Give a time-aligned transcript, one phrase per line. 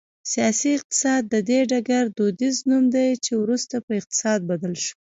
[0.31, 4.95] سیاسي اقتصاد د دې ډګر دودیز نوم دی چې وروسته په اقتصاد بدل شو